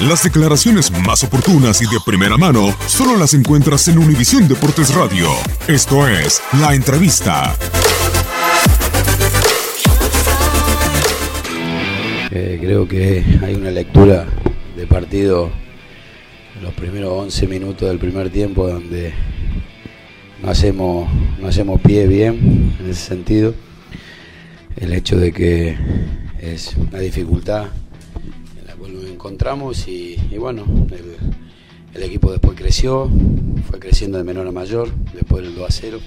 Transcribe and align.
Las 0.00 0.24
declaraciones 0.24 0.90
más 0.90 1.24
oportunas 1.24 1.80
y 1.80 1.86
de 1.86 1.98
primera 2.04 2.36
mano 2.36 2.76
solo 2.86 3.16
las 3.16 3.32
encuentras 3.32 3.88
en 3.88 3.96
Univisión 3.96 4.46
Deportes 4.46 4.94
Radio. 4.94 5.30
Esto 5.66 6.06
es 6.06 6.42
La 6.60 6.74
Entrevista. 6.74 7.56
Eh, 12.30 12.58
creo 12.60 12.86
que 12.86 13.24
hay 13.42 13.54
una 13.54 13.70
lectura 13.70 14.26
de 14.76 14.86
partido 14.86 15.50
en 16.58 16.62
los 16.62 16.74
primeros 16.74 17.12
11 17.12 17.46
minutos 17.46 17.88
del 17.88 17.98
primer 17.98 18.28
tiempo 18.28 18.68
donde 18.68 19.14
no 20.42 20.50
hacemos, 20.50 21.08
no 21.40 21.48
hacemos 21.48 21.80
pie 21.80 22.06
bien 22.06 22.76
en 22.78 22.90
ese 22.90 23.00
sentido. 23.00 23.54
El 24.76 24.92
hecho 24.92 25.16
de 25.16 25.32
que 25.32 25.74
es 26.38 26.76
una 26.76 26.98
dificultad 26.98 27.68
en 28.76 28.82
la 28.82 28.88
cual 28.88 28.94
nos 28.94 29.10
encontramos 29.10 29.88
y, 29.88 30.16
bueno, 30.38 30.64
el, 31.94 32.02
equipo 32.02 32.30
después 32.30 32.56
creció, 32.56 33.10
fue 33.68 33.78
creciendo 33.78 34.18
de 34.18 34.24
menor 34.24 34.46
a 34.46 34.52
mayor, 34.52 34.90
después 35.14 35.42
del 35.42 35.54
2 35.54 35.68
a 35.68 35.72
0. 35.72 35.98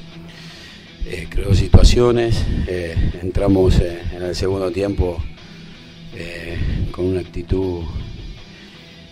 Eh, 1.07 1.27
creó 1.29 1.53
situaciones, 1.55 2.45
eh, 2.67 2.95
entramos 3.21 3.79
en 3.79 4.21
el 4.21 4.35
segundo 4.35 4.71
tiempo 4.71 5.17
eh, 6.15 6.57
con 6.91 7.05
una 7.05 7.21
actitud 7.21 7.83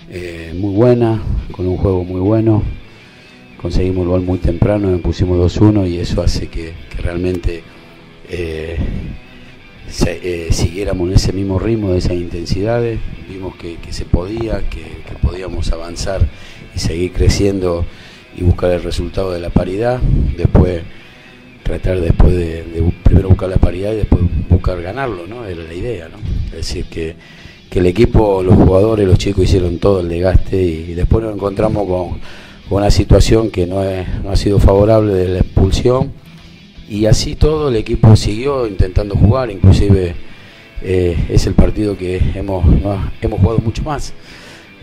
eh, 0.09 0.53
muy 0.55 0.73
buena, 0.73 1.21
con 1.51 1.67
un 1.67 1.77
juego 1.77 2.03
muy 2.03 2.21
bueno. 2.21 2.63
Conseguimos 3.61 4.03
el 4.03 4.09
gol 4.09 4.21
muy 4.21 4.37
temprano, 4.37 4.97
pusimos 4.99 5.59
2-1 5.59 5.89
y 5.89 5.97
eso 5.97 6.21
hace 6.21 6.47
que, 6.47 6.73
realmente 7.01 7.63
eh, 8.29 8.77
siguiéramos 9.89 11.09
en 11.09 11.15
ese 11.15 11.33
mismo 11.33 11.59
ritmo, 11.59 11.91
de 11.91 11.99
esas 11.99 12.13
intensidades. 12.13 12.99
Vimos 13.29 13.55
que, 13.55 13.77
se 13.91 14.05
podía, 14.05 14.67
que, 14.69 14.83
podíamos 15.21 15.71
avanzar 15.71 16.27
y 16.75 16.79
seguir 16.79 17.13
creciendo 17.13 17.85
y 18.35 18.43
buscar 18.43 18.71
el 18.71 18.83
resultado 18.83 19.31
de 19.31 19.39
la 19.39 19.49
paridad. 19.49 19.99
Después 20.35 20.83
tratar 21.63 21.99
después 21.99 22.33
de, 22.33 22.63
primero 23.03 23.29
buscar 23.29 23.49
la 23.49 23.57
paridad 23.57 23.91
y 23.93 23.97
después 23.97 24.21
buscar 24.49 24.81
ganarlo, 24.81 25.27
¿no? 25.27 25.45
Era 25.45 25.63
la 25.63 25.73
idea, 25.73 26.07
¿no? 26.07 26.17
Es 26.47 26.67
decir, 26.67 26.85
que, 26.85 27.15
el 27.77 27.85
equipo, 27.85 28.41
los 28.41 28.55
jugadores, 28.55 29.07
los 29.07 29.19
chicos 29.19 29.43
hicieron 29.43 29.77
todo 29.77 29.99
el 29.99 30.09
desgaste 30.09 30.59
y, 30.59 30.95
después 30.95 31.23
nos 31.23 31.35
encontramos 31.35 31.87
con, 31.87 32.19
una 32.75 32.89
situación 32.89 33.51
que 33.51 33.67
no, 33.67 33.83
no 34.23 34.31
ha 34.31 34.35
sido 34.35 34.57
favorable 34.57 35.13
de 35.13 35.27
la 35.27 35.39
expulsión 35.41 36.11
y 36.89 37.05
así 37.05 37.35
todo 37.35 37.69
el 37.69 37.75
equipo 37.75 38.15
siguió 38.15 38.67
intentando 38.67 39.15
jugar, 39.15 39.51
inclusive 39.51 40.15
eh, 40.81 41.17
es 41.29 41.45
el 41.47 41.53
partido 41.53 41.97
que 41.97 42.21
hemos, 42.35 42.65
hemos 43.21 43.39
jugado 43.39 43.59
mucho 43.59 43.83
más. 43.83 44.13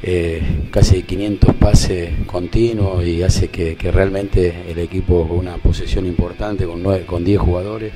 Eh, 0.07 0.43
casi 0.71 1.03
500 1.03 1.55
pases 1.55 2.11
continuos 2.27 3.07
y 3.07 3.23
hace 3.23 3.49
que, 3.49 3.75
realmente 3.91 4.55
el 4.69 4.79
equipo 4.79 5.27
con 5.27 5.39
una 5.39 5.57
posesión 5.57 6.05
importante, 6.05 6.67
con, 6.67 6.83
nueve, 6.83 7.07
con 7.07 7.25
10 7.25 7.41
jugadores, 7.41 7.93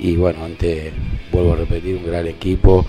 y 0.00 0.16
bueno, 0.16 0.44
antes, 0.44 0.92
vuelvo 1.30 1.52
a 1.52 1.56
repetir, 1.56 1.94
un 1.96 2.06
gran 2.06 2.26
equipo 2.26 2.84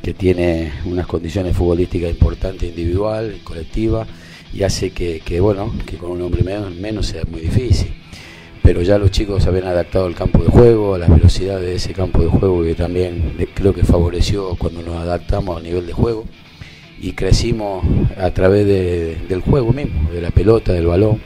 que 0.00 0.14
tiene 0.14 0.72
unas 0.84 1.06
condiciones 1.06 1.56
futbolísticas 1.56 2.10
importantes, 2.10 2.68
individual, 2.68 3.40
colectiva, 3.42 4.06
y 4.54 4.62
hace 4.62 4.90
que, 4.90 5.40
bueno, 5.40 5.72
que 5.84 5.96
con 5.96 6.12
un 6.12 6.22
hombre 6.22 6.44
menos, 6.44 6.72
menos 6.76 7.06
sea 7.06 7.24
muy 7.24 7.40
difícil. 7.40 8.01
Pero 8.62 8.82
ya 8.82 8.98
los 8.98 9.10
chicos 9.10 9.46
habían 9.46 9.66
adaptado 9.66 10.06
al 10.06 10.14
campo 10.14 10.42
de 10.42 10.48
juego, 10.48 10.94
a 10.94 10.98
la 10.98 11.08
velocidad 11.08 11.60
de 11.60 11.74
ese 11.74 11.92
campo 11.92 12.22
de 12.22 12.28
juego 12.28 12.62
que 12.62 12.74
también 12.74 13.34
creo 13.54 13.74
que 13.74 13.82
favoreció 13.82 14.54
cuando 14.56 14.82
nos 14.82 14.96
adaptamos 14.96 15.56
al 15.56 15.64
nivel 15.64 15.86
de 15.86 15.92
juego 15.92 16.24
y 17.00 17.12
crecimos 17.12 17.84
a 18.16 18.30
través 18.30 18.64
del 18.66 19.40
juego 19.40 19.72
mismo, 19.72 20.08
de 20.12 20.20
la 20.20 20.30
pelota, 20.30 20.72
del 20.72 20.86
balón. 20.86 21.20